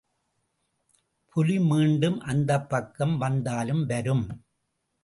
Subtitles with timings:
[1.29, 4.25] புலி மீண்டும் அந்தப்பக்கம் வந்தாலும் வரும்.